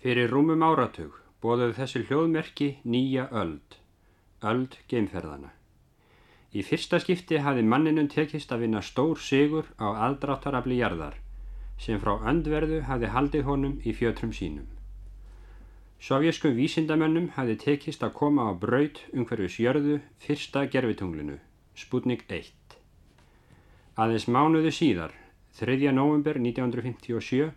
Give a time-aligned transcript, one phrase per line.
[0.00, 3.74] Fyrir rúmum áratug bóðuð þessi hljóðmerki nýja öld,
[4.40, 5.50] öld geimferðana.
[6.56, 11.18] Í fyrsta skipti hafi manninum tekist að vinna stór sigur á aðdráttarafli jarðar
[11.76, 14.64] sem frá öndverðu hafi haldið honum í fjötrum sínum.
[16.00, 21.36] Sovjeskum vísindamönnum hafi tekist að koma á braut umhverfis jörðu fyrsta gerfitunglinu,
[21.76, 22.48] Sputnik 1.
[24.00, 25.12] Aðeins mánuðu síðar,
[25.60, 25.92] 3.
[25.92, 27.52] november 1957,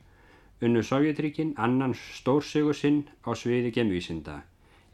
[0.64, 4.42] unnu Sovjetríkin annan stórsigur sinn á sviði gemvísinda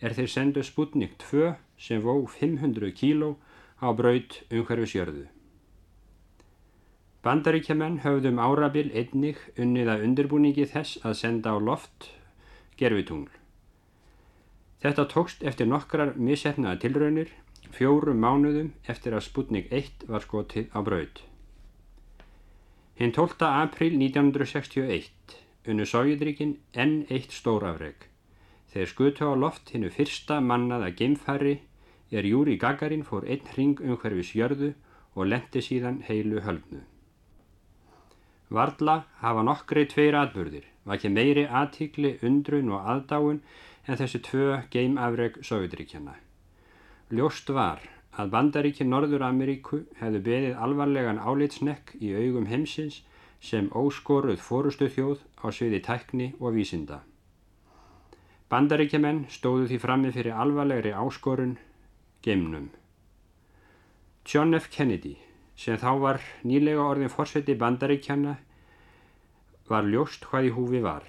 [0.02, 3.36] er þeir sendu Sputnik 2 sem vó 500 kíló
[3.80, 5.26] á braut umhverfis jörðu.
[7.24, 12.10] Bandaríkjaman höfðum árabil einnig unnið að undirbúningi þess að senda á loft
[12.80, 13.32] gerfitungl.
[14.80, 17.34] Þetta tókst eftir nokkrar missefnaða tilraunir
[17.76, 21.20] fjórum mánuðum eftir að Sputnik 1 var skotið á braut.
[23.00, 23.44] Hinn 12.
[23.48, 28.06] april 1961 unnu Sovjetríkin enn eitt stórafreg.
[28.70, 31.56] Þeir skutu á loft hinnu fyrsta mannaða geimfæri
[32.12, 34.74] er Júri Gagarin fór einn ring umhverfis jörðu
[35.16, 36.82] og lendi síðan heilu höldnu.
[38.50, 43.44] Varla hafa nokkri tveir atbyrðir, var ekki meiri aðtíkli, undrun og aðdáun
[43.86, 46.16] en þessi tvö geimafreg Sovjetríkjana.
[47.14, 47.84] Ljóst var
[48.18, 53.04] að bandaríkinn Norður Ameríku hefðu beðið alvarlegan álitsnekk í augum heimsins
[53.40, 57.04] sem óskoruð fórustu þjóð á sviði tækni og vísinda.
[58.50, 61.58] Bandaríkjaman stóðu því frammi fyrir alvarlegri áskorun
[62.26, 62.70] geimnum.
[64.26, 64.68] John F.
[64.74, 65.16] Kennedy,
[65.56, 68.36] sem þá var nýlega orðin fórseti bandaríkjana,
[69.70, 71.06] var ljóst hvað í húfi var.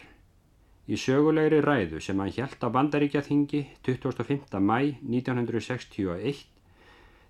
[0.91, 4.61] Í sögulegri ræðu sem hann hjælt á bandaríkjaþingi 25.
[4.61, 6.45] mæ 1961,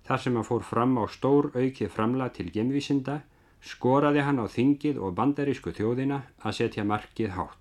[0.07, 3.21] þar sem hann fór fram á stór aukið framla til gemvísinda,
[3.61, 7.57] skoraði hann á þingið og bandarísku þjóðina að setja markið hátt.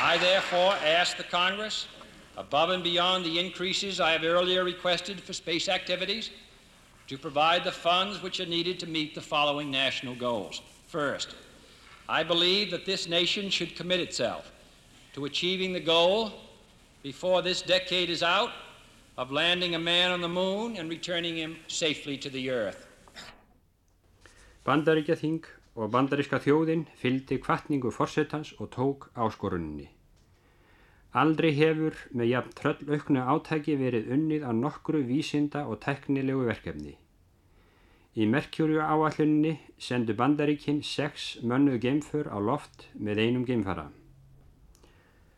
[0.00, 1.86] I therefore ask the Congress,
[2.36, 6.30] above and beyond the increases I have earlier requested for space activities,
[7.06, 10.62] to provide the funds which are needed to meet the following national goals.
[10.86, 11.36] First,
[12.08, 14.50] I believe that this nation should commit itself
[15.12, 16.32] to achieving the goal
[17.02, 18.50] before this decade is out
[19.20, 22.86] of landing a man on the moon and returning him safely to the earth.
[24.64, 25.44] Bandaríkja þing
[25.76, 29.90] og bandaríska þjóðin fylgdi kvartningu forsetans og tók áskoruninni.
[31.12, 36.96] Aldrei hefur með jafn tröll aukna átæki verið unnið á nokkru vísinda og teknilegu verkefni.
[38.16, 43.90] Í Merkjúriu áalluninni sendu bandaríkinn sex mönnuð geimfur á loft með einum geimfara.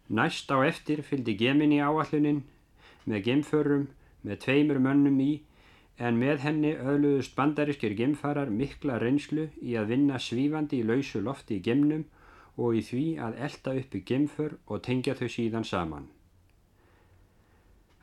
[0.07, 2.45] Næst á eftir fylgdi Gemini áallunin
[3.05, 3.89] með geimförum
[4.23, 5.33] með tveimur mönnum í
[5.99, 11.59] en með henni öðluðust bandarískir geimfarar mikla reynslu í að vinna svífandi í lausu lofti
[11.59, 12.05] í geimnum
[12.57, 16.09] og í því að elda uppi geimför og tengja þau síðan saman.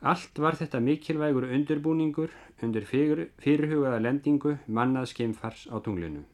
[0.00, 2.32] Allt var þetta mikilvægur undirbúningur
[2.64, 6.24] undir fyrir, fyrirhugaða lendingu mannaðs geimfars á tunglinu.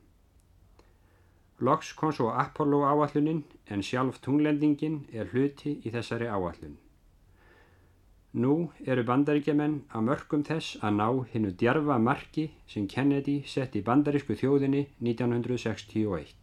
[1.58, 6.76] Loks kom svo Apollo áallunin en sjálf tunglendingin er hluti í þessari áallun.
[8.36, 13.80] Nú eru bandaríkjaman á mörgum þess að ná hinnu djarfa marki sem Kennedy sett í
[13.86, 16.34] bandarísku þjóðinni 1961.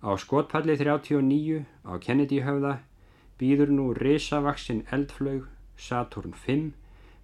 [0.00, 2.78] Á skotpalli 39 á Kennedy höfða
[3.36, 6.56] býður nú risavaksinn eldflög Saturn V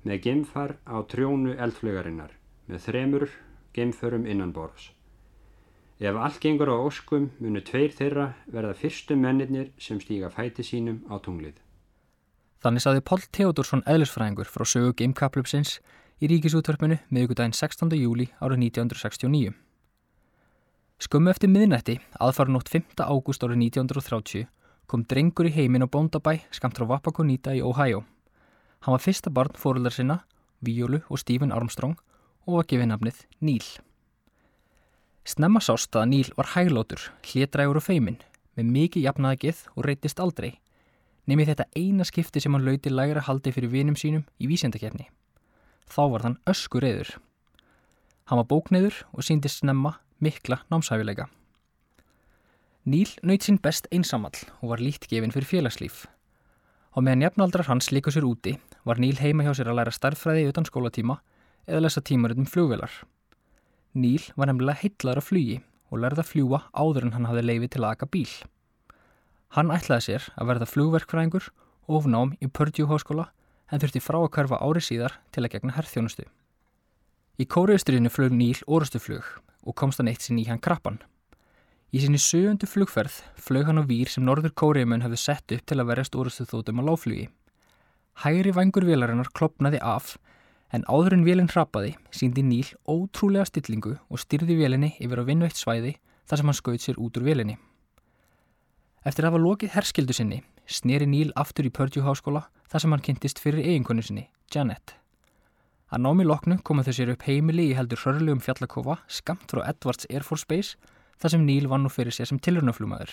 [0.04, 2.36] með geimfar á trjónu eldflögarinnar
[2.68, 3.26] með þremur
[3.72, 4.90] geimförum innanborðs.
[6.00, 11.00] Ef allt gengur á óskum munu tveir þeirra verða fyrstu mennirnir sem stíga fæti sínum
[11.08, 11.56] á tunglið.
[12.60, 15.78] Þannig saði Pól Theodorsson eðlisfræðingur frá sögu Gamecaplupsins
[16.21, 17.94] í ríkisútvarpinu miðugudaginn 16.
[17.97, 19.54] júli árið 1969.
[21.00, 23.00] Skömmu eftir miðnætti, aðfaranótt 5.
[23.00, 24.44] ágúst árið 1930,
[24.84, 28.04] kom drengur í heiminn á Bóndabæ skamt frá Wapakonita í Ohio.
[28.84, 30.21] Hann var fyrsta barn fóröldar sinna,
[30.60, 31.97] Víólu og Stephen Armstrong
[32.45, 33.65] og var gefið nafnið Níl.
[35.24, 38.21] Snemma sást að Níl var hæglótur, hlétrægur og feiminn,
[38.53, 40.59] með mikið jafnaðagið og reytist aldrei
[41.28, 45.08] nefnir þetta eina skipti sem hann lauti lægra haldi fyrir vinum sínum í vísendakefni.
[45.90, 47.16] Þá var þann öskur eður.
[48.30, 51.26] Hann var bókneður og síndist snemma mikla námshæfileika.
[52.86, 56.06] Níl nöyt sín best einsamall og var lít gefinn fyrir félagslíf.
[56.96, 58.56] Og meðan jafnaldrar hans líka sér úti
[58.88, 61.18] var Níl heima hjá sér að læra starffræði utan skólatíma
[61.68, 62.90] eða lesa tímaritum flugvelar.
[63.94, 65.58] Níl var nefnilega heitlar að flugi
[65.90, 68.30] og lærða að fljúa áður en hann hafði leiði til að aka bíl.
[69.56, 71.48] Hann ætlaði sér að verða flugverkfræðingur
[71.91, 73.30] ofnám í Purdue háskóla
[73.70, 76.26] en þurfti frá að hverfa ári síðar til að gegna herrþjónustu.
[77.41, 79.26] Í kóriðustriðinu flög Níl orustuflug
[79.66, 81.00] og komst hann eitt sinn í hann krabban.
[81.91, 85.78] Í sinni sögundu flugferð flög hann á výr sem norður kóriumun hefði sett upp til
[85.80, 87.26] að verjast orustu þótum á láflugi.
[88.22, 90.14] Hægri vangur vélarinnar klopnaði af
[90.70, 95.48] en áður en vélinn hrapaði síndi Níl ótrúlega stillingu og styrði vélinni yfir á vinnu
[95.48, 95.96] eitt svæði
[96.30, 97.58] þar sem hann skaut sér út úr vélinni.
[99.00, 103.04] Eftir að hafa lokið herskildu sinni sneri Níl aftur í Purdue háskóla þar sem hann
[103.04, 104.94] kynntist fyrir eiginkonu sinni, Janet.
[105.91, 110.06] Að námi loknu komu þau sér upp heimili í heldur hörluðum fjallakofa skamt frá Edwards
[110.10, 110.76] Air Force Base
[111.18, 113.10] þar sem Níl vann nú fyrir sér sem tilrunaflumæður.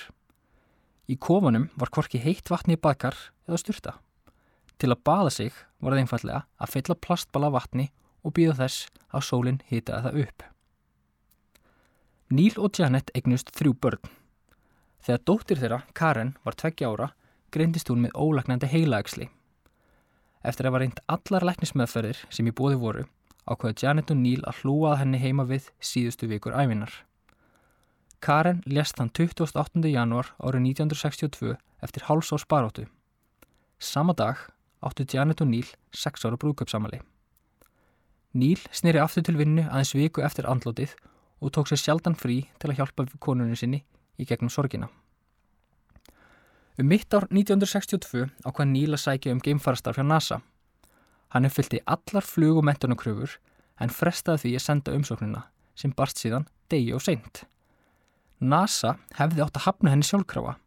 [1.10, 3.18] Í kofanum var korki heitt vatni í bakar
[3.48, 3.96] eða styrta.
[4.78, 7.88] Til að baða sig var það einfallega að fylla plastbala vatni
[8.22, 10.48] og býða þess að sólinn hitaði það upp.
[12.28, 14.17] Níl og Janet eignust þrjú börn.
[15.08, 17.06] Þegar dóttir þeirra, Karen, var tveggja ára,
[17.56, 19.30] greindist hún með ólagnandi heilaægsli.
[20.44, 23.06] Eftir að var reynd allar læknismöðferðir sem í bóði voru,
[23.48, 26.92] ákveða Janet og Níl að hlúað henni heima við síðustu vikur æfinar.
[28.20, 29.88] Karen lest hann 28.
[29.88, 31.56] janúar árið 1962
[31.88, 32.90] eftir háls á sparóttu.
[33.80, 34.44] Sama dag
[34.84, 37.00] áttu Janet og Níl 6 ára brúköpsamali.
[38.36, 41.00] Níl snýri aftur til vinnu aðeins viku eftir andlótið
[41.40, 43.86] og tók sér sjaldan frí til að hjálpa konunni sinni
[44.18, 44.90] í gegnum sorgina.
[46.78, 50.42] Um mitt ár 1962 ákvað Níl að sækja um geimfarastarf hjá NASA.
[51.34, 53.40] Hann uppfyldi allar flug og mentunakröfur
[53.82, 55.44] en frestaði því að senda umsóknina
[55.78, 57.46] sem barst síðan degi og seint.
[58.38, 60.58] NASA hefði átt að hafna henni sjálfkrafa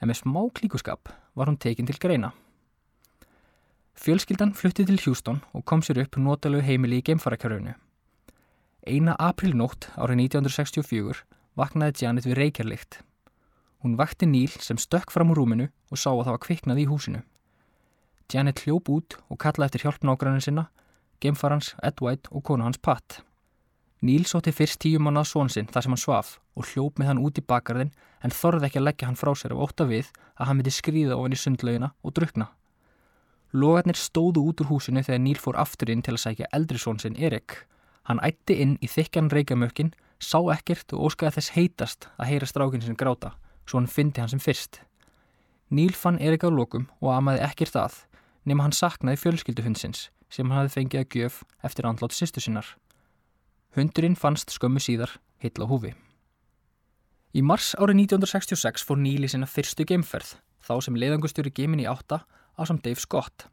[0.00, 2.34] en með smá klíkuskap var hún tekin til greina.
[3.96, 7.72] Fjölskyldan flutti til Hjústón og kom sér upp notalegu heimili í geimfarakjörðinu.
[8.86, 11.24] Eina aprilnótt árið 1964
[11.56, 13.00] vaknaði Janet við reykjarlikt.
[13.82, 16.88] Hún vakti Níl sem stökk fram úr rúminu og sá að það var kviknað í
[16.90, 17.22] húsinu.
[18.32, 20.66] Janet hljóp út og kallaði eftir hjálp nágrannin sinna,
[21.22, 23.20] geimfarans Ed White og konu hans Pat.
[24.02, 27.10] Níl sótti fyrst tíu manna að són sinn þar sem hann svaf og hljóp með
[27.10, 27.94] hann út í bakarðin
[28.24, 31.16] en þorði ekki að leggja hann frá sér af óta við að hann myndi skrýða
[31.16, 32.50] ofin í sundlaugina og drukna.
[33.56, 37.00] Logarnir stóðu út úr húsinu þegar Níl fór aftur inn til að sækja eldri són
[37.00, 37.62] sinn Erik.
[38.10, 42.84] Hann ætti inn í þykjan reykjamökkin, sá ekkert og óskaði þess heitast að heyra strákinn
[42.84, 43.34] sinn gráta,
[43.66, 44.80] svo hann fyndi hann sem fyrst.
[45.70, 48.00] Níl fann Erik á lokum og amaði ekkert að,
[48.46, 52.66] nema hann saknaði fjölskylduhundsins sem hann hafi fengið að gjöf eftir andlátt sýstu sinnar.
[53.76, 55.92] Hundurinn fannst skömmu síðar, hitla húfi.
[57.36, 61.88] Í mars árið 1966 fór Níl í sinna fyrstu geimferð, þá sem leiðangustjóri geimin í
[61.90, 62.22] átta
[62.56, 63.50] á samt Dave Scott.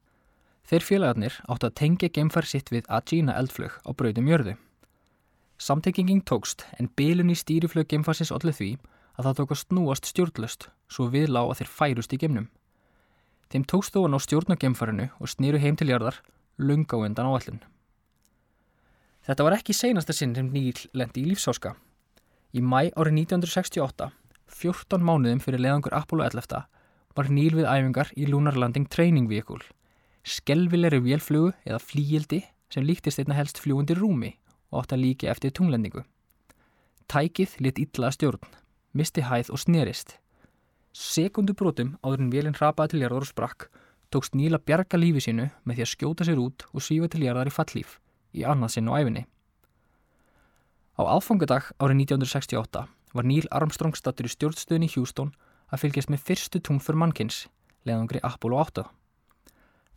[0.64, 4.56] Þeir félagarnir átt að tengja geimfær sitt við Agena eldflög á brautum jörðu.
[5.58, 8.72] Samtengingin tókst en bilun í stýriflög geimfarsins allir því
[9.14, 12.48] að það tók að snúast stjórnlust svo við lág að þeir færust í geimnum.
[13.54, 16.20] Þeim tókst þó að ná stjórn á geimfarinu og snýru heim til jarðar
[16.58, 17.62] lunga á endan áallin.
[19.24, 21.76] Þetta var ekki seinasta sinn sem Níl lendi í lífsáska.
[22.54, 24.10] Í mæ árið 1968,
[24.50, 26.66] 14 mánuðum fyrir leðangur Apollo 11,
[27.16, 29.62] var Níl við æfingar í Lunar Landing Training Vehicle,
[30.26, 32.42] skelvilegri vélflugu eða flíildi
[32.74, 34.34] sem líktist einna helst fljúandi rúmi
[34.74, 36.02] og átt að líka eftir tunglendingu.
[37.08, 38.42] Tækið lit illa stjórn,
[38.98, 40.18] misti hæð og snerist.
[40.94, 43.68] Sekundu brotum áður en vélinn hrapaði til jarðar og sprakk,
[44.14, 47.24] tókst Níl að bjarga lífi sínu með því að skjóta sér út og svífa til
[47.26, 48.00] jarðar í fallíf,
[48.34, 49.24] í annað sinn á æfinni.
[50.98, 55.34] Á aðfangadag árið 1968 var Níl Armstrong stattur í stjórnstöðin í Houston
[55.74, 57.48] að fylgjast með fyrstu tungfur mannkins,
[57.86, 58.86] leðangri Apollo 8.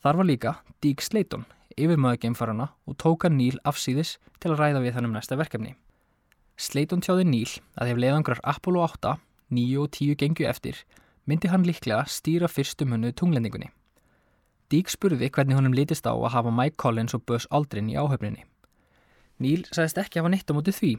[0.00, 1.44] Þar var líka Dík Sleiton,
[1.76, 5.74] yfirmöðu geimfarana og tóka Níl afsýðis til að ræða við hann um næsta verkefni.
[6.56, 9.16] Sleiton tjáði Níl að ef leðangrar Apollo 8,
[9.52, 10.78] 9 og 10 gengju eftir,
[11.28, 13.68] myndi hann líklega stýra fyrstu munnuð tunglendingunni.
[14.72, 18.46] Dík spurði hvernig honum litist á að hafa Mike Collins og Buzz Aldrin í áhöfninni.
[19.38, 20.94] Níl sagðist ekki hafa neitt á móti því,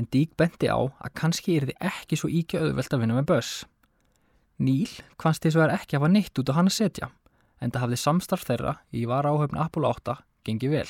[0.00, 3.28] en Dík benti á að kannski er þið ekki svo íkja auðvelt að vinna með
[3.28, 3.52] Buzz.
[4.58, 4.88] Níl
[5.20, 7.10] kvannst þess að vera ekki hafa neitt út á hann að setja,
[7.64, 10.88] en það hafði samstarf þeirra í var áhöfn Apollo 8 gengið vel.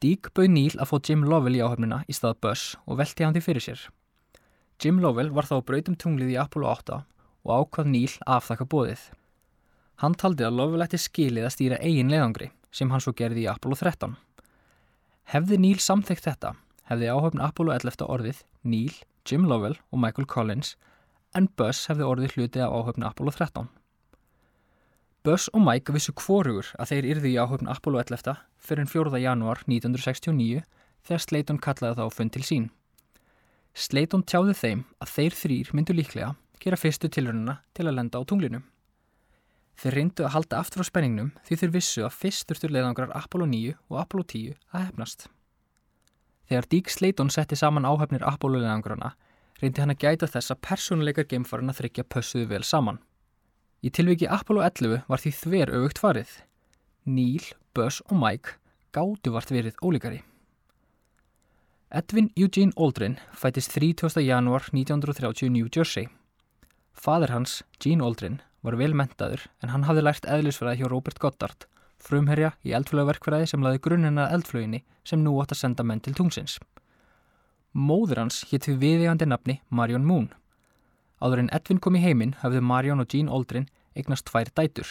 [0.00, 3.34] Dík bauð Níl að fá Jim Lovell í áhöfnina í stað Buzz og velti hann
[3.36, 3.82] því fyrir sér.
[4.80, 7.00] Jim Lovell var þá brautum tunglið í Apollo 8
[7.44, 9.02] og ákvað Níl afþakka bóðið.
[10.00, 13.50] Hann taldi að Lovell ætti skilið að stýra eigin leiðangri sem hann svo gerði í
[13.52, 14.14] Apollo 13.
[15.34, 16.54] Hefði Níl samþygt þetta,
[16.88, 18.94] hefði áhöfn Apollo 11 orðið Níl,
[19.28, 20.78] Jim Lovell og Michael Collins
[21.36, 23.68] en Buzz hefði orðið hluti af áhöfni Apollo 13.
[25.20, 29.18] Buzz og Mike vissu kvorugur að þeir yrði í áhöfni Apollo 11 fyrir 4.
[29.20, 30.62] janúar 1969
[31.04, 32.68] þegar Slayton kallaði þá fund til sín.
[33.76, 36.30] Slayton tjáði þeim að þeir þrýr myndu líklega
[36.64, 38.62] gera fyrstu tilrununa til að lenda á tunglinu.
[39.76, 43.76] Þeir reyndu að halda aftur á spenningnum því þeir vissu að fyrsturtur leiðangrar Apollo 9
[43.92, 45.28] og Apollo 10 að hefnast.
[46.48, 49.12] Þegar Dík Sleiton setti saman áhefnir Apollo-leðangrana
[49.60, 53.04] reyndi hann að gæta þess að persónuleikar geimfarina þryggja pössuðu vel saman.
[53.80, 56.32] Í tilviki Apollo 11 var því þver auðvögt farið.
[57.08, 58.58] Neil, Buzz og Mike
[58.92, 60.20] gáttu vart verið ólíkari.
[61.90, 64.20] Edwin Eugene Aldrin fætist 30.
[64.22, 66.10] janúar 1930 í New Jersey.
[66.92, 71.64] Fadur hans, Gene Aldrin, var vel mentaður en hann hafði lært eðlisfræði hjá Robert Goddard,
[71.96, 76.58] frumherja í eldflögaverkfræði sem laði grunnina eldflöginni sem nú átt að senda menn til tungsins.
[77.72, 80.28] Móður hans hétt við viðegandi nafni Marion Moon.
[81.20, 84.88] Áður en Edwin kom í heiminn hafði Marion og Gene Aldrin eignast tvær dætur.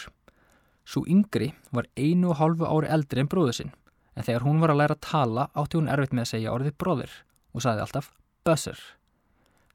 [0.86, 3.72] Svo yngri var einu og hálfu ári eldri en bróðu sinn,
[4.14, 6.76] en þegar hún var að læra að tala átti hún erfitt með að segja orðið
[6.78, 7.16] bróðir
[7.54, 8.12] og sagði alltaf
[8.46, 8.78] Buzzer.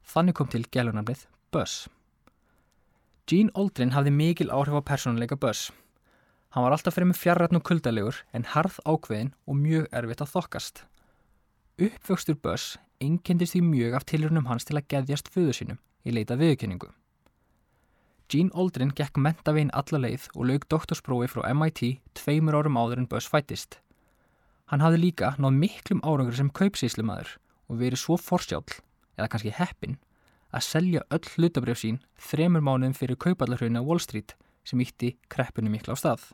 [0.06, 1.86] Þannig kom til gælunarnið Buzz.
[3.28, 5.70] Gene Aldrin hafði mikil áhrif á persónuleika Buzz.
[6.54, 10.32] Hann var alltaf fyrir með fjarrætn og kuldalegur en harð ákveðin og mjög erfitt að
[10.32, 10.84] þokkast.
[11.76, 16.38] Uppvöxtur Buzz einkendist því mjög af tilrunum hans til að geðjast föðu sínum í leita
[16.38, 16.92] viðkynningu.
[18.30, 21.82] Gene Aldrin gekk mentavegin alla leið og laug doktorsprófi frá MIT
[22.18, 23.78] tveimur árum áður en Buzz fættist.
[24.70, 27.36] Hann hafði líka náð miklum árangur sem kaupsíslumadur
[27.70, 28.80] og verið svo forsjálf,
[29.14, 29.98] eða kannski heppin,
[30.50, 34.34] að selja öll hlutabrjöf sín þremur mánuðum fyrir kaupallarhrauna Wall Street
[34.66, 36.26] sem ítti kreppunum mikla á stað.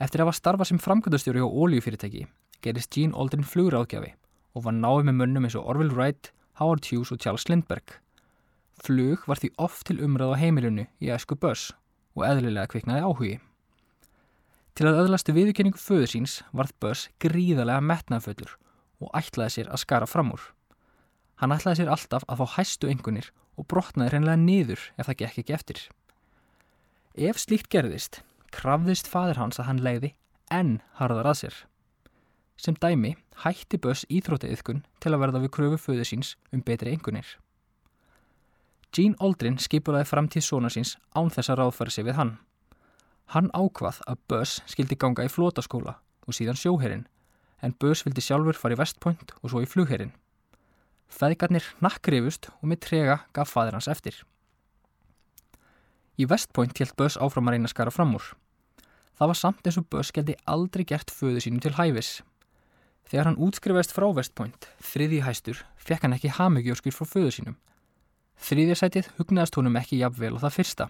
[0.00, 2.24] Eftir að hafa starfað sem framkvæmdastjóri á óljufyrirtæki
[2.64, 4.14] gerist Gene Aldrin flugráðgjafi
[4.56, 7.98] og var náði með munnum eins og Orville Wright, Howard Hughes og Charles Lindbergh.
[8.78, 11.72] Flug var því oft til umræð á heimilinu í æsku börs
[12.14, 13.36] og eðlilega kviknaði áhugi.
[14.78, 18.54] Til að öðlastu viðurkenningu föður síns varð börs gríðarlega metnaðföllur
[19.02, 20.44] og ætlaði sér að skara fram úr.
[21.42, 25.40] Hann ætlaði sér alltaf að fá hæstu engunir og brotnaði hreinlega niður ef það gekk
[25.42, 25.80] ekki eftir.
[27.18, 28.20] Ef slíkt gerðist,
[28.54, 30.12] krafðist fadur hans að hann leiði
[30.54, 31.58] enn harðar að sér.
[32.58, 37.26] Sem dæmi hætti Böss íþrótiðiðkun til að verða við kröfu föðu síns um betri engunir.
[38.94, 42.36] Gene Aldrin skipulaði framtíð svona síns án þess að ráðfæra sig við hann.
[43.34, 47.04] Hann ákvað að Böss skildi ganga í flótaskóla og síðan sjóherrin,
[47.60, 50.14] en Böss vildi sjálfur fara í Vestpoint og svo í flugherrin.
[51.12, 54.16] Feðgarnir nakkrifust og með trega gaf fadur hans eftir.
[56.18, 58.32] Í Vestpoint helt Böss áfram að reyna skara fram úr.
[59.18, 62.22] Það var samt eins og Böss geldi aldrei gert föðu sínum til hæfis.
[63.08, 67.56] Þegar hann útskrifaðist frá Vestpoint, þriði hæstur, fekk hann ekki hamugjóskir frá föðu sínum.
[68.38, 70.86] Þriðjarsætið hugnaðast honum ekki jafnvel og það fyrsta.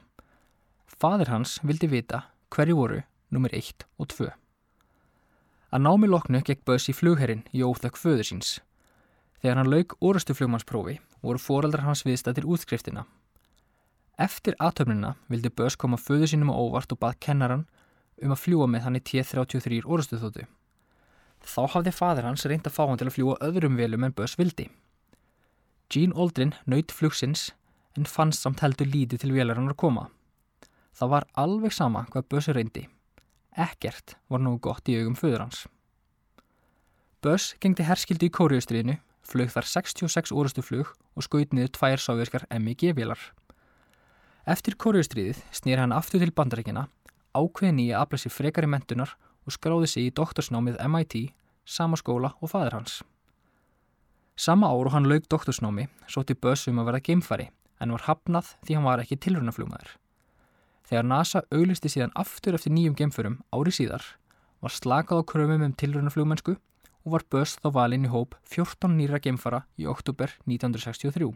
[0.86, 3.00] Fadir hans vildi vita hverju voru
[3.32, 4.28] nummer 1 og 2.
[5.68, 8.50] Að námi loknu gekk Böss í flugherrin í óþökk föður síns.
[9.40, 13.04] Þegar hann lauk orustu flugmannsprófi voru foreldrar hans viðstættir útskriftina.
[14.18, 17.66] Eftir aðtöfnina vildi Böss koma föður sínum á óvart og bað kennaran
[18.22, 20.46] um að fljúa með hann í T-33 orustu þóttu.
[21.44, 24.38] Þá hafði fadir hans reynd að fá hann til að fljúa öðrum velum en Böss
[24.38, 24.66] vildi.
[25.88, 27.46] Gene Aldrin naut flugsins
[27.96, 30.04] en fannst samt heldur lítið til vélarinnar að koma.
[30.92, 32.84] Það var alveg sama hvað Böss reyndi.
[33.56, 35.64] Ekkert var nú gott í augum föður hans.
[37.24, 42.44] Böss gengdi herskildi í kóriustriðinu, flög þar 66 orustu flug og skaut niður tvær sáverskar
[42.52, 43.18] MIG-vélar.
[44.44, 46.86] Eftir kóriustriðið snýr hann aftur til bandarækina,
[47.32, 49.16] ákveðin í að afla sér frekari mentunar
[49.48, 51.30] og skráði sig í doktorsnámið MIT,
[51.64, 53.00] sama skóla og fadur hans.
[54.38, 57.48] Sama ár og hann laug doktorsnámi sótti Böss um að verða geimfari
[57.82, 59.96] en var hafnað því hann var ekki tilrunaflugmaður.
[60.86, 64.06] Þegar NASA auglisti síðan aftur eftir nýjum geimförum ári síðar
[64.62, 69.18] var slakað á kröfum um tilrunaflugmennsku og var Böss þá valinn í hóp 14 nýra
[69.18, 71.34] geimfara í oktober 1963.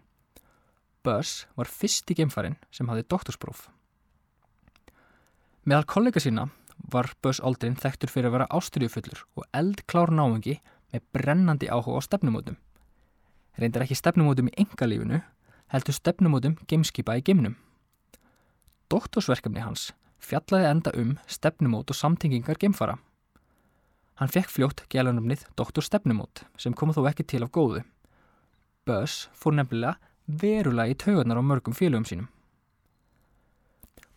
[1.03, 3.67] Böss var fyrsti geimfarin sem hafði doktorspróf.
[5.67, 6.53] Meðal kollega sína
[6.93, 10.61] var Böss Aldrin þekktur fyrir að vera ástriðufullur og eldklár náengi
[10.95, 12.63] með brennandi áhuga á stefnumótum.
[13.61, 15.21] Reyndar ekki stefnumótum í engalífinu,
[15.73, 17.57] heldur stefnumótum geimskipa í geimnum.
[18.93, 19.91] Doktorsverkefni hans
[20.23, 22.99] fjallaði enda um stefnumót og samtengingar geimfara.
[24.21, 27.83] Hann fekk fljótt gælunumnið Doktor Stefnumót sem kom þó ekki til af góðu.
[28.87, 32.29] Böss fór nefnilega verulega í taugarnar á mörgum félögum sínum.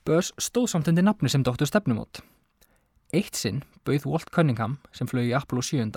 [0.05, 2.21] Böss stóð samt undir nafni sem Doktor Stefnumót.
[3.13, 5.89] Eitt sinn bauð Walt Cunningham sem flög í Apollo 7.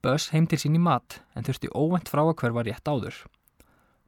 [0.00, 3.16] Böss heim til sín í mat en þurfti óvænt frá að hverfa rétt áður.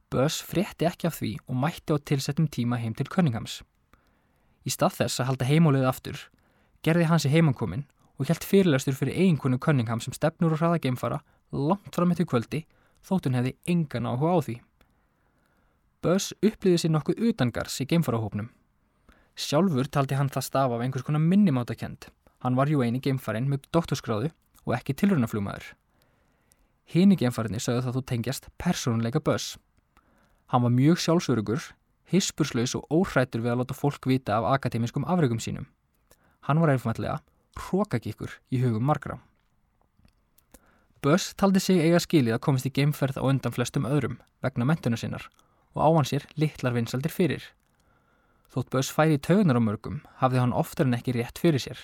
[0.09, 3.59] Böss frétti ekki af því og mætti á tilsettum tíma heim til Cunninghams.
[4.65, 6.17] Í stað þess að halda heimálið aftur,
[6.81, 7.85] gerði hans í heimankomin
[8.17, 11.21] og hjælt fyrirlæstur fyrir eiginkonu Cunningham sem stefnur og hraða geimfara
[11.53, 12.63] langt fram eftir kvöldi
[13.05, 14.57] þótt hún hefði engan áhuga á því.
[16.01, 18.49] Böss upplýði sér nokkuð utangars í geimfarahópnum.
[19.37, 22.09] Sjálfur taldi hann það stafa af einhvers konar minnimátakend.
[22.41, 24.33] Hann var jú eini geimfarin með doktorskráðu
[24.65, 25.73] og ekki tilrunaflugmaður.
[26.89, 29.57] Hini genfærinni sögðu það þú tengjast persónuleika Buzz.
[30.51, 31.71] Hann var mjög sjálfsörugur,
[32.11, 35.69] hispurslaus og óhrættur við að láta fólk vita af akademiskum afregum sínum.
[36.43, 37.21] Hann var einfallega
[37.57, 39.19] hrókagikkur í hugum margra.
[41.03, 44.99] Buzz taldi sig eiga skilið að komast í geimferð á undan flestum öðrum vegna mentuna
[44.99, 45.25] sinnar
[45.73, 47.43] og á hann sér litlar vinsaldir fyrir.
[48.53, 51.79] Þótt Buzz færi í taugunar á mörgum hafði hann oftar en ekki rétt fyrir sér.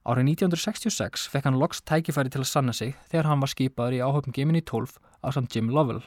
[0.00, 4.00] Árið 1966 fekk hann loks tækifæri til að sanna sig þegar hann var skipaður í
[4.00, 6.00] áhöfn Gemini 12 af samt Jim Lovell.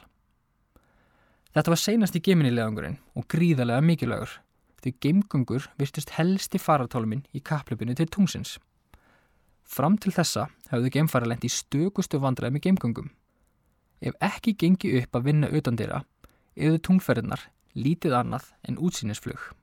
[1.54, 4.40] Þetta var seinast í Gemini-leðangurinn og gríðarlega mikilvægur
[4.84, 8.58] því geimgungur virtist helsti farartáluminn í kaplöpinu til tungsins.
[9.64, 13.10] Fram til þessa hafðu geimfara lent í stökustu vandræði með geimgungum.
[14.04, 16.02] Ef ekki gengi upp að vinna utandira,
[16.58, 19.54] eða tungferðinar lítið annað en útsýnisflug.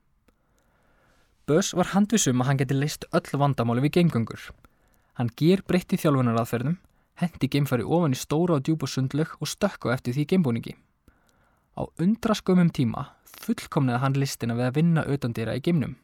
[1.49, 4.51] Buzz var handvisum að hann geti leist öll vandamáli við geimgöngur.
[5.17, 6.77] Hann ger breytti þjálfunaraðferðum,
[7.21, 10.75] hendi geimfari ofan í stóra og djúpa sundlög og stökk á eftir því geimbúningi.
[11.77, 13.07] Á undraskömmum tíma
[13.41, 15.95] fullkomnaði hann listina við að vinna auðandira í geimnum.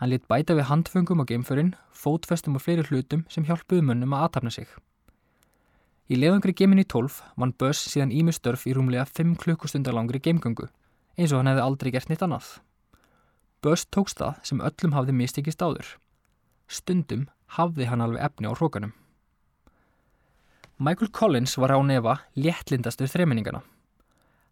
[0.00, 4.26] Hann lit bæta við handföngum á geimförin, fótfestum og fleiri hlutum sem hjálpuðu mönnum að
[4.26, 4.70] aðtapna sig.
[6.10, 10.66] Í leiðangri geiminni 12 vann Buzz síðan ímustörf í rúmlega 5 klukkustundar langri geimgöngu,
[11.14, 12.48] eins og hann hefði aldrei gert nýtt annað.
[13.60, 15.88] Buzz tókst það sem öllum hafði mistikist áður.
[16.70, 17.26] Stundum
[17.58, 18.94] hafði hann alveg efni á hrókanum.
[20.80, 23.60] Michael Collins var á nefa léttlindastur þreiminningana.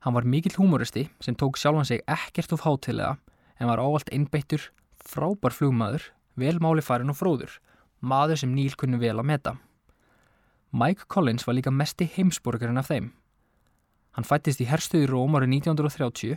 [0.04, 3.16] Hann var mikill humoristi sem tók sjálfan sig ekkert of hátilega
[3.56, 4.60] en var ávalt einbeittur,
[5.00, 6.04] frábær flugmaður,
[6.36, 7.56] velmáli farin og fróður,
[8.04, 9.54] maður sem Níl kunni vel að meta.
[10.70, 13.08] Mike Collins var líka mesti heimsborgarinn af þeim.
[14.12, 16.36] Hann fættist í herstuði Róm árið 1930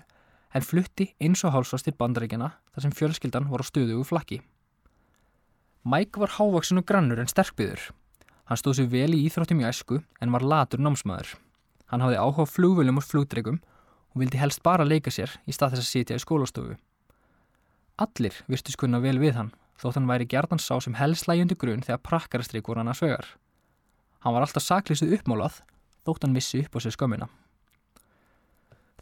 [0.53, 4.41] en flutti eins og hálsast til bandaríkjana þar sem fjölskyldan var á stöðugu flakki.
[5.84, 7.89] Mike var hávaksin og grannur en sterkbyður.
[8.45, 11.38] Hann stóð sér vel í íþróttum í æsku en var latur námsmaður.
[11.89, 13.62] Hann hafði áhuga flugvöljum og flugdregum
[14.12, 16.76] og vildi helst bara leika sér í stað þess að sitja í skólastofu.
[18.02, 21.82] Allir virtust kunna vel við hann þótt hann væri gerðan sá sem helst lægjandi grunn
[21.86, 23.28] þegar prakkarastrík voru hann að sögar.
[24.21, 25.62] Hann var alltaf saklýstuð uppmálað
[26.06, 27.30] þótt hann vissi upp á sér skömmina.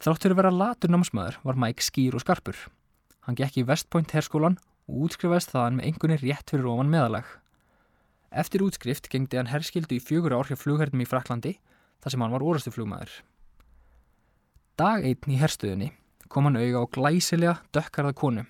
[0.00, 2.56] Þráttur að vera latur námsmaður var Mike skýr og skarpur.
[3.26, 4.54] Hann gekk í Westpoint herskólan
[4.88, 7.26] og útskrifaðist þaðan með engunni rétt fyrir ofan meðalag.
[8.32, 11.52] Eftir útskrift gengdi hann herskildu í fjögur ár hjá flugherðum í Fraklandi
[12.00, 13.12] þar sem hann var orastu flugmaður.
[14.80, 15.90] Dag einn í herstöðunni
[16.32, 18.46] kom hann auga á glæsilega dökkarða konu.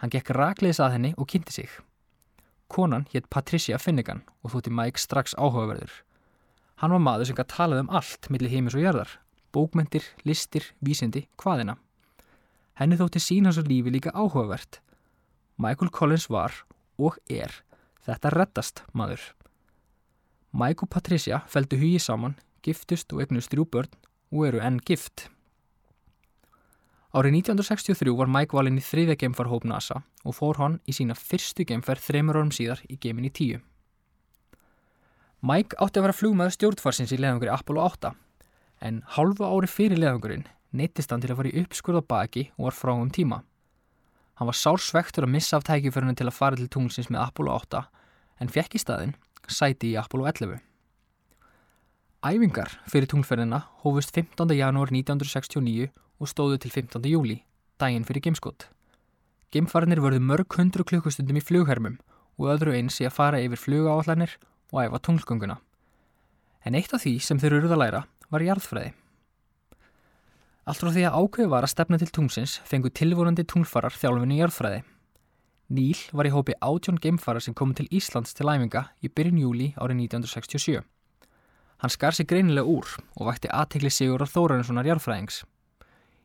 [0.00, 1.68] Hann gekk rakleis að henni og kynnti sig.
[2.72, 5.92] Konan hétt Patricia Finnegan og þútti Mike strax áhugaverður.
[6.80, 9.18] Hann var maður sem gæti talað um allt millir heimis og jörðar
[9.56, 11.78] bókmentir, listir, vísindi, hvaðina.
[12.76, 14.82] Henni þótti sína svo lífi líka áhugavert.
[15.56, 16.52] Michael Collins var,
[17.00, 17.54] og er,
[18.04, 19.22] þetta reddast maður.
[20.56, 23.96] Mike og Patricia feldu hugi saman, giftust og egnust þrjú börn
[24.34, 25.30] og eru enn gift.
[27.16, 31.64] Árið 1963 var Mike valinn í þriðja geimfarhóp NASA og fór hann í sína fyrstu
[31.64, 33.64] geimferð þreymur orðum síðar í geiminni 10.
[35.46, 38.12] Mike átti að vera flugmaður stjórnfarsins í leðangri Apollo 8
[38.80, 42.76] en hálfu ári fyrir leðangurinn neittist hann til að fara í uppskurða baki og var
[42.76, 43.42] frá um tíma.
[44.36, 47.84] Hann var sársvektur að missa af tækiförunum til að fara til tunglsins með Apollo 8
[48.44, 49.14] en fekk í staðin
[49.48, 50.58] sæti í Apollo 11.
[52.26, 54.50] Æfingar fyrir tunglferðina hófust 15.
[54.58, 57.04] janúar 1969 og stóðu til 15.
[57.08, 57.38] júli,
[57.80, 58.68] daginn fyrir gameskott.
[59.52, 62.00] Geimfarnir vörðu mörg hundru klukkustundum í flughermum
[62.36, 64.36] og öðru eins í að fara yfir flugáallanir
[64.72, 65.60] og æfa tunglgönguna.
[66.66, 68.92] En eitt af því sem þeir eruð að læra var jarðfræði.
[70.66, 74.80] Allt frá því að ákveð var að stefna til tungsins fengu tilvonandi tungfarar þjálfunni jarðfræði.
[75.76, 79.68] Níl var í hópi átjón geimfara sem kom til Íslands til æfinga í byrjun júli
[79.78, 80.82] árið 1967.
[81.82, 85.44] Hann skar sig greinilega úr og vakti aðtegli sigur á Þórarinssonar jarðfræðings.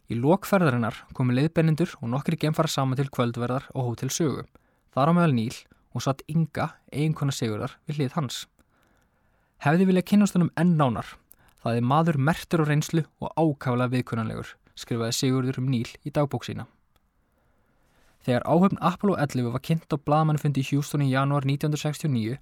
[0.10, 4.48] Í lokferðarinnar komi leiðbennindur og nokkri geimfara saman til kvöldverðar og hótel sögu.
[4.90, 5.58] Þar á meðal Níl
[5.94, 8.46] og satt Inga, eiginkona sigurðar, við hlið hans.
[9.62, 11.14] Hefði vilja kynast honum enn nánar
[11.62, 16.48] Það er maður mertur og reynslu og ákaflega viðkunanlegur, skrifaði Sigurður um Níl í dagbók
[16.48, 16.66] sína.
[18.26, 22.38] Þegar áhöfn Apollo 11 var kynnt á bladmannfundi í Houston í janúar 1969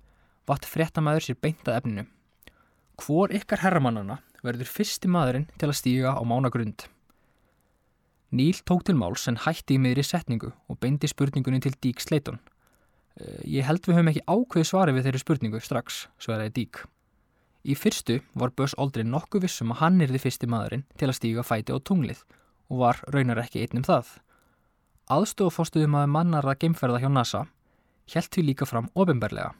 [0.50, 2.06] vatt fréttamaður sér beintað efninu.
[3.00, 6.88] Hvor ykkar herramannana verður fyrsti maðurinn til að stíga á mánagrund?
[8.36, 12.40] Níl tók til máls en hætti í miðri setningu og beindi spurningunni til Dík Sleiton.
[13.18, 16.84] Eh, ég held við höfum ekki ákveð svari við þeirri spurningu strax, svaraði Dík.
[17.70, 21.18] Í fyrstu var Buzz aldrei nokkuð vissum að hann er þið fyrsti maðurinn til að
[21.20, 22.24] stíga fæti á tunglið
[22.70, 24.08] og var raunar ekki einnum það.
[25.14, 27.44] Aðstofafórstuðum að mannarða geimferða hjá NASA
[28.14, 29.54] helt því líka fram ofinberlega.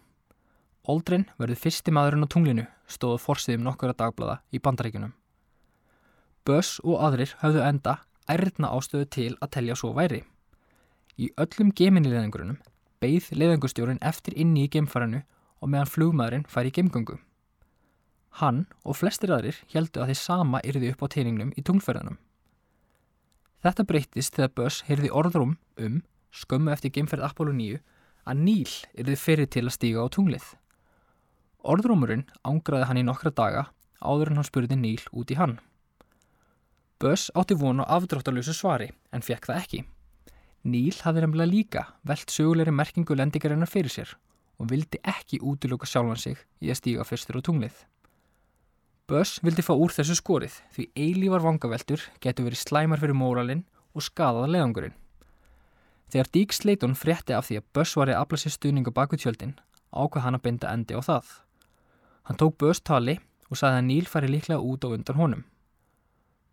[0.90, 5.14] Aldrin verður fyrsti maðurinn á tunglinu stóðu fórsýðum nokkura dagblada í bandaríkunum.
[6.50, 10.24] Buzz og aðrir höfðu enda ærna ástöðu til að telja svo væri.
[11.22, 12.58] Í öllum geminnileðingurunum
[13.04, 15.22] beigð leðingustjórin eftir inni í gemfarinu
[15.62, 17.20] og meðan flugmaðurinn fær í gemgöngu.
[18.38, 22.20] Hann og flestir aðrir heldu að þeir sama yrði upp á teiningnum í tunglferðanum.
[23.60, 27.82] Þetta breytist þegar Buzz heyrði orðrum um, skömmu eftir gemferð Apollo 9,
[28.30, 30.46] að Níl yrði fyrir til að stíga á tunglið.
[31.60, 33.66] Orðrúmurinn ángraði hann í nokkra daga
[34.00, 35.58] áður en hann spurði Níl út í hann.
[37.00, 39.84] Buzz átti vonu afdráttalösu svari en fekk það ekki.
[40.68, 44.16] Níl hafði nefnilega líka velt sögulegri merkingu lendingarinnar fyrir sér
[44.60, 47.76] og vildi ekki útiloka sjálfan sig í að stíga fyrstur á tunglið.
[49.10, 53.64] Buzz vildi fá úr þessu skorið því eilívar vangaveltur getur verið slæmar fyrir móralinn
[53.98, 54.94] og skadaða leðangurinn.
[56.14, 59.56] Þegar Dík Sleiton frétti af því að Buzz var í afla sér stuðningu baku tjöldin
[59.90, 61.26] ákvað hann að binda endi á það.
[62.30, 63.18] Hann tók Buzz tali
[63.50, 65.44] og sagði að Níl fari líklega út á undan honum.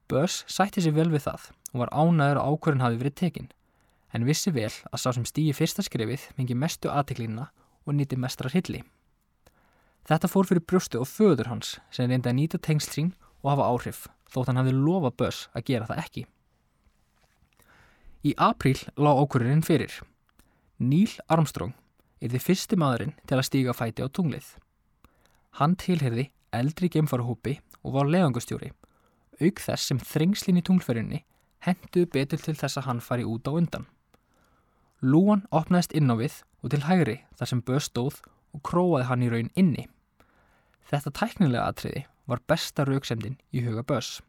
[0.09, 3.53] Buzz sætti sér vel við það og var ánæður að ákvörðin hafi verið tekinn
[4.17, 7.51] en vissi vel að sá sem stýji fyrsta skrifið mingi mestu aðteklínina
[7.85, 8.81] og nýtti mestra hilli.
[10.07, 13.71] Þetta fór fyrir brjóstu og föður hans sem reyndi að nýta tengsl sín og hafa
[13.73, 16.23] áhrif þótt hann hafði lofa Buzz að gera það ekki.
[18.27, 19.93] Í apríl lág ákvörðurinn fyrir.
[20.79, 21.75] Neil Armstrong
[22.21, 24.49] er því fyrsti maðurinn til að stíga fæti á tunglið.
[25.59, 28.73] Hann tilherði eldri gemfarahópi og var leðangustjóri,
[29.41, 31.23] auk þess sem þrengslinn í tunglferðinni
[31.67, 33.87] henduð betur til þess að hann fari út á undan.
[35.03, 38.23] Lúan opnaðist inn á við og til hægri þar sem Böss stóð
[38.55, 39.87] og króaði hann í raun inni.
[40.87, 44.21] Þetta tæknilega atriði var besta rauksemdin í huga Böss.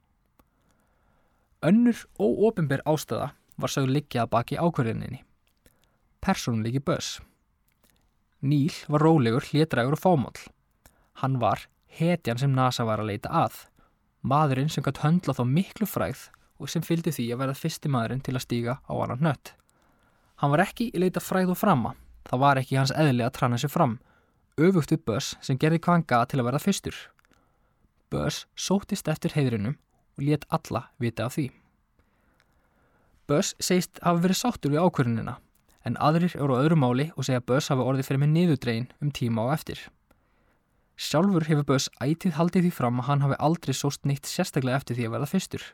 [1.66, 5.24] Önnur óofinber ástæða var sögur liggjað baki ákverðininni.
[6.22, 7.20] Personleiki Böss.
[8.42, 10.38] Níl var rólegur, hlétrægur og fámál.
[11.22, 11.66] Hann var
[11.98, 13.64] hetjan sem NASA var að leita að.
[14.22, 18.22] Maðurinn sem gætt höndla þá miklu fræð og sem fylgdi því að verða fyrsti maðurinn
[18.26, 19.54] til að stíga á annan nött.
[20.42, 21.96] Hann var ekki í leita fræð og frama.
[22.30, 23.98] Það var ekki hans eðli að trana sér fram.
[24.58, 26.96] Öfugt við Böss sem gerði hvað hann gað til að verða fyrstur.
[28.10, 29.76] Böss sótist eftir heiðrinum
[30.18, 31.52] og let alla vita af því.
[33.30, 35.36] Böss segist hafa verið sáttur við ákvörðunina
[35.86, 38.88] en aðrir eru á öðru máli og segja að Böss hafa orðið fyrir með niðurdregin
[38.98, 39.84] um tíma á eftir.
[40.98, 44.98] Sjálfur hefur Böss ætið haldið því fram að hann hafi aldrei sóst neitt sérstaklega eftir
[44.98, 45.68] því að verða fyrstur.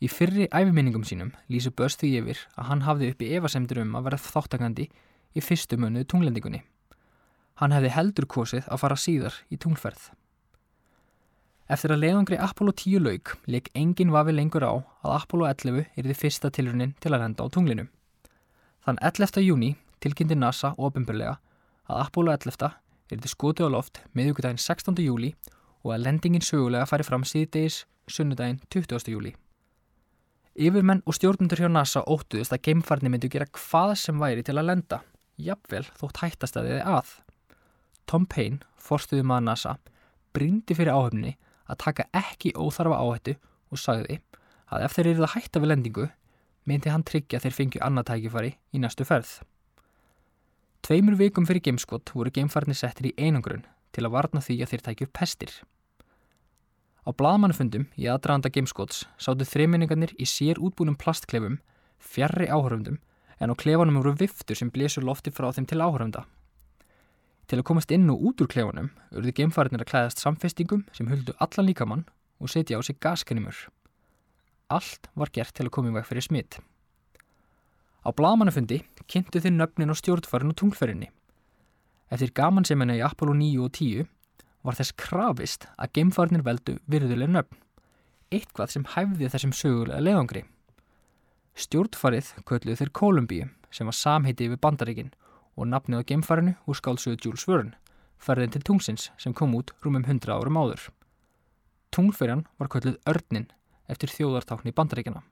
[0.00, 4.08] Í fyrri æfiminningum sínum lýsur Böss því yfir að hann hafði uppi evasemdur um að
[4.08, 4.88] verða þáttakandi
[5.36, 6.64] í fyrstu mönuðu tunglendingunni.
[7.58, 10.10] Hann hefði heldur kosið að fara síðar í tunglferð.
[11.68, 14.72] Eftir að leiðangri Apollo 10 lauk leik engin vafi lengur á
[15.04, 17.84] að Apollo 11 er því fyrsta tilrunin til að lenda á tunglinu.
[18.86, 19.42] Þann 11.
[19.44, 21.36] júni tilkynnti NASA ofinbörlega
[21.90, 22.70] að Apollo 11
[23.12, 24.96] er því skotið á loft meðugudaginn 16.
[25.04, 25.34] júli
[25.84, 29.12] og að lendingin sögulega færi fram síðdegis sunnudaginn 20.
[29.12, 29.34] júli.
[30.58, 34.70] Yfirmenn og stjórnundur hjá NASA óttuðist að geimfarni myndu gera hvað sem væri til að
[34.72, 35.02] lenda,
[35.36, 37.12] jafnvel þótt hættastæðiði að.
[38.08, 39.74] Tom Payne, forstuðum að NASA,
[40.32, 41.34] brindi fyrir áhöfni
[41.68, 43.36] að taka ekki óþarfa áhættu
[43.68, 44.20] og sagði
[44.72, 46.06] að ef þeir eru að hætta við lendingu
[46.68, 49.38] myndi hann tryggja þeir fengju annað tækifari í næstu ferð.
[50.84, 54.84] Tveimur vikum fyrir gameskott voru gamefarnir settir í einangrun til að varna því að þeir
[54.86, 55.52] tækju pestir.
[57.04, 61.60] Á bladmannfundum í aðdraðanda gameskotts sáttu þreiminningarnir í sér útbúnum plastklefum
[61.98, 63.00] fjarrri áhörfundum
[63.40, 66.24] en á klefanum voru viftur sem blésur lofti frá þeim til áhörfunda.
[67.48, 71.32] Til að komast inn og út úr klefanum urðu geimfariðnir að klæðast samfestingum sem huldu
[71.40, 72.02] allan líkamann
[72.38, 73.56] og setja á sig gaskanimur.
[74.68, 76.58] Allt var gert til að koma í veg fyrir smitt.
[78.04, 81.08] Á blagamannafundi kynntu þeir nöfnin á stjórnfarin og tunglferinni.
[82.12, 84.04] Eftir gamansemina í Apollo 9 og 10
[84.64, 87.56] var þess krafist að geimfarinir veldu virðuleg nöfn,
[88.28, 90.44] eitthvað sem hæfði þessum sögulega leiðangri.
[91.58, 95.14] Stjórnfarið kölluð þeir Kolumbíu sem var samheiti yfir bandaríkinn
[95.58, 97.74] og nafnið á geimfarinu úr skálsögu Jules Verne,
[98.22, 100.88] ferðin til tungsins sem kom út rúmum 100 árum áður.
[101.90, 103.48] Tunglferjan var kölluð Örnin
[103.90, 105.24] eftir þjóðartákni bandaríkina.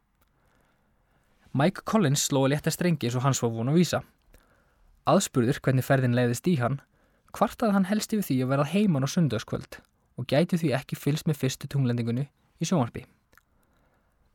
[1.57, 4.03] Mike Collins slóði létta strengi eins og hans var von að vísa.
[5.07, 6.81] Aðspurður hvernig ferðin leiðist í hann,
[7.33, 9.79] kvartaði hann helst yfir því að verða heiman á sundarskvöld
[10.17, 13.05] og gæti því ekki fylst með fyrstu tunglendingunni í sjónvarpi.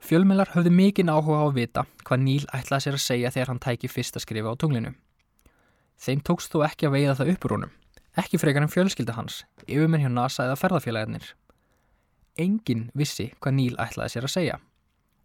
[0.02, 3.62] Fjölmjölar höfðu mikinn áhuga á að vita hvað Níl ætlaði sér að segja þegar hann
[3.62, 4.94] tæki fyrsta skrifa á tunglinu.
[6.02, 7.74] Þeim tókst þó ekki að veiða það uppur honum,
[8.18, 11.28] ekki frekar en fjölskylda hans, yfirmenn hjá NASA eða ferðarfélagarnir.
[12.42, 14.60] Engin vissi hvað Níl ætlaði sér að segja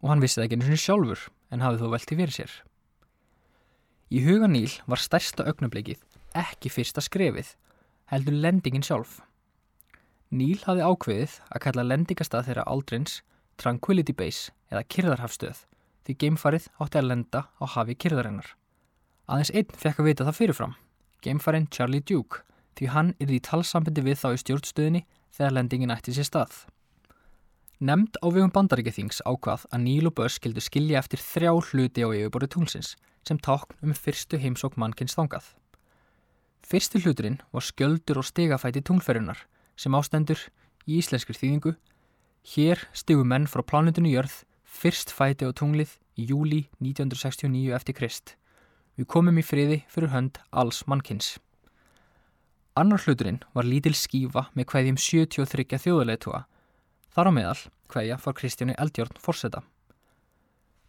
[0.02, 1.22] og hann vissi það ekki eins og sjálfur
[1.54, 2.56] en hafði þó velti fyrir sér.
[4.12, 6.02] Í huga Níl var stærsta augnablikið
[6.36, 7.54] ekki fyrsta skrefið,
[8.12, 9.22] heldur lendingin sjálf.
[10.28, 13.20] Níl hafði ákveðið að kalla lendingastað þeirra Aldrins
[13.56, 15.64] Tranquility Base eða Kyrðarhafstöð
[16.06, 18.52] því geimfarið átti að lenda á hafi kyrðarinnar.
[19.26, 20.74] Aðeins einn fekk að vita það fyrirfram,
[21.24, 22.44] geimfarin Charlie Duke,
[22.78, 25.02] því hann er í talsambindi við þá í stjórnstöðinni
[25.34, 26.54] þegar lendingin ætti sér stað.
[27.82, 32.08] Nemnd á vegum bandaríkjathings ákvað að Níl og Börs skildu skilja eftir þrjá hluti á
[32.08, 32.94] yfirborði tunglsins
[33.26, 35.50] sem tákn um fyrstu heimsók mannkins þangað.
[36.64, 39.42] Fyrstu hluturinn var skjöldur og stegafæti tunglferjunar
[39.76, 40.40] sem ástendur
[40.86, 41.74] í íslenskri þýðingu
[42.46, 48.36] Hér stigu menn frá plánundinu jörð fyrst fæti á tunglið í júli 1969 eftir Krist.
[48.96, 51.34] Við komum í friði fyrir hönd alls mannkins.
[52.76, 56.44] Annar hluturinn var lítil skífa með hvaðjum 73 þjóðulegtúa.
[57.12, 57.58] Þar á meðal
[57.92, 59.62] hvaðja fór Kristjáni Eldjórn fórseta.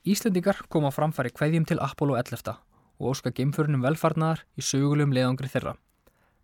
[0.07, 2.55] Íslendingar kom á framfæri hvaðjum til Apollo 11
[2.97, 5.75] og óska geimförunum velfarnar í sögulegum leiðangri þeirra.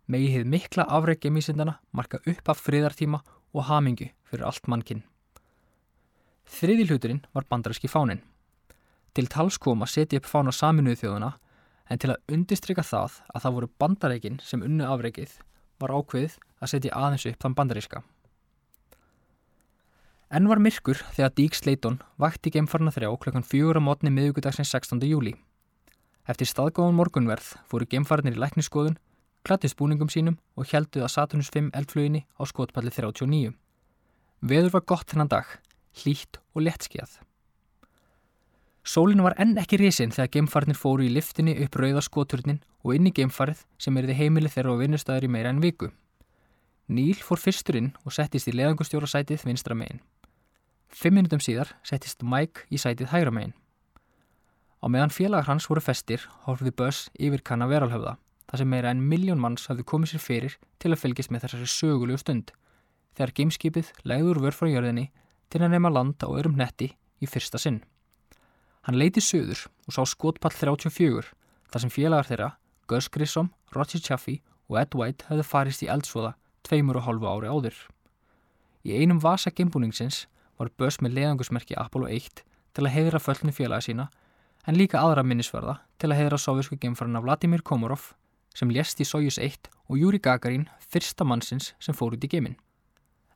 [0.04, 3.22] Megið hefð mikla afreg geimísindana marka upp af friðartíma
[3.54, 5.00] og hamingu fyrir allt mannkinn.
[6.44, 8.20] Þriði hluturinn var bandaríski fánin.
[9.16, 11.32] Til tals kom að setja upp fána saminuðu þjóðuna
[11.90, 15.38] en til að undistrykka það að það voru bandarækin sem unnu afreikið
[15.82, 18.02] var ákveðið að setja aðeins upp þann bandaríska.
[20.34, 25.04] Enn var myrkur þegar Dík Sleiton vakti geimfarna þrjá klokkan fjögur á mótni miðugudagsins 16.
[25.06, 25.34] júli.
[26.26, 28.96] Eftir staðgóðan morgunverð fóru geimfarnir í lækniskoðun
[29.44, 33.52] klattist búningum sínum og helduð að Saturnus 5 eldflöginni á skotpalli 39.
[34.40, 35.46] Veður var gott þennan dag,
[36.00, 37.18] hlýtt og lettskjað.
[38.84, 43.08] Sólinn var enn ekki risinn þegar geimfarnir fóru í liftinni upp rauða skoturnin og inn
[43.08, 45.88] í geimfarið sem erði heimili þeirra á vinnustæður í meira en viku.
[46.92, 50.02] Níl fór fyrsturinn og settist í leðangustjóra sætið vinstra megin.
[50.92, 53.56] Fimm minutum síðar settist Mike í sætið hægra megin.
[54.84, 58.18] Á meðan félagar hans voru festir hálfði Buzz yfir kanna veralhöfða
[58.50, 61.70] þar sem meira en miljón manns hafði komið sér fyrir til að fylgjast með þessari
[61.72, 62.52] sögulegu stund
[63.16, 65.08] þegar gameskipið legður vörð frá jörðinni
[65.48, 66.92] til að nefna land á öðrum netti
[67.24, 67.80] í fyrsta sinn.
[68.84, 71.30] Hann leiti söður og sá skotpall 34
[71.72, 72.48] þar sem félagar þeirra,
[72.88, 76.34] Gus Grissom, Roger Chaffee og Ed White hefði farist í eldsvoða
[76.68, 77.78] tveimur og hálfu ári áður.
[78.84, 80.26] Í einum vasa geimbúningsins
[80.60, 82.44] var Buzz með leiðangusmerki Apollo 1
[82.76, 84.10] til að heiðra föllinu félaga sína
[84.68, 88.12] en líka aðra minnisverða til að heiðra sovjísku geimfarana Vladimir Komorov
[88.54, 92.58] sem lést í Soyuz 1 og Júri Gagarin fyrsta mannsins sem fór út í geiminn.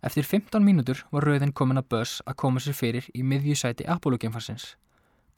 [0.05, 4.21] Eftir 15 mínútur var rauðin komin að Buzz að koma sér fyrir í miðjusæti Apollo
[4.23, 4.77] geimfarsins.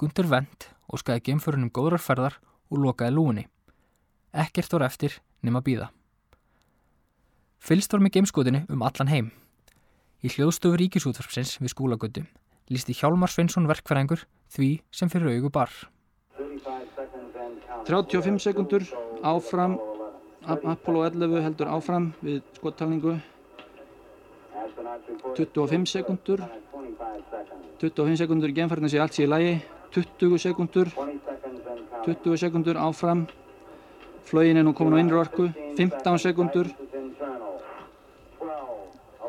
[0.00, 2.38] Gunther Wendt óskaði geimförunum góðrar ferðar
[2.72, 3.46] og lokaði lúinni.
[4.32, 5.90] Ekkert voru eftir nema býða.
[7.60, 9.32] Fylst var með geimskotinu um allan heim.
[10.24, 12.24] Í hljóðstofu ríkisútvarpsins við skólagötu
[12.70, 14.22] lísti Hjálmar Sveinsson verkfæringur
[14.54, 15.70] því sem fyrir augu bar.
[17.84, 18.86] 35 sekundur
[19.26, 19.76] áfram
[20.46, 23.16] Apollo 11 heldur áfram við skottalningu
[25.36, 26.44] 25 sekundur
[27.82, 29.52] 25 sekundur í genfærðin sé allt sé í lagi
[29.94, 30.88] 20 sekundur
[32.04, 33.26] 20 sekundur áfram.
[34.24, 35.50] Flögin er nú komin á innri orku.
[35.76, 36.70] 15 sekundur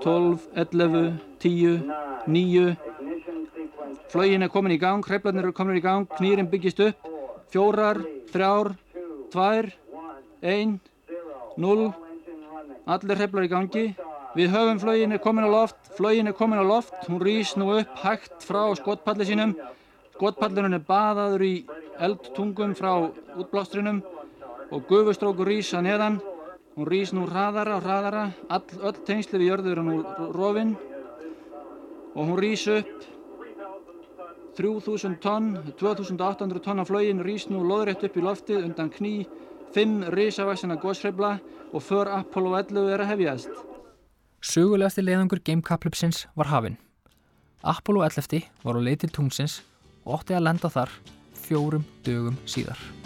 [0.02, 1.84] 12, 11, 10,
[2.28, 2.78] 9
[4.12, 5.04] flögin er komin í gang.
[5.06, 6.08] Hreiflarnir eru komin í gang.
[6.18, 7.10] Knýrin byggist upp.
[7.52, 8.00] Fjórar,
[8.32, 8.76] þrjár,
[9.32, 9.68] tvær,
[10.42, 10.78] ein,
[11.60, 11.90] null,
[12.88, 13.86] allir hreflar í gangi.
[14.36, 17.68] Við höfum flögin er komin á loft, flögin er komin á loft, hún rýs nú
[17.76, 19.58] upp hægt frá skotpalli sínum.
[20.22, 21.54] Skotpallinu er baðaður í
[22.06, 22.92] eldtungum frá
[23.42, 24.04] útblástrinum
[24.70, 26.20] og gufustrókur rýs að neðan.
[26.76, 29.96] Hún rýs nú hraðara og hraðara, all, öll tengsli við jörður er nú
[30.36, 30.76] rofinn
[32.14, 33.08] og hún rýs upp
[34.60, 35.50] 3000 tonn,
[35.82, 39.26] 2800 tonn af flögin rýst nú loðrætt upp í loftið undan kný,
[39.74, 41.34] 5 risavaksina góðsreifla
[41.74, 43.66] og för Apollo 11 er að hefjast.
[44.46, 46.78] Sögulegasti leiðangur Gamekaplupsins var hafinn.
[47.66, 49.62] Apollo 11 var á leið til tungsins
[50.06, 50.98] og ótti að lenda þar
[51.44, 53.01] fjórum dögum síðar.